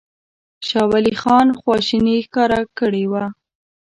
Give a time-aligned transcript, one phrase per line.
[0.67, 3.25] شاه ولي خان خواشیني ښکاره کړې وه.